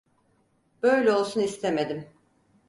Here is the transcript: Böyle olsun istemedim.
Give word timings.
Böyle 0.83 1.11
olsun 1.11 1.41
istemedim. 1.41 2.07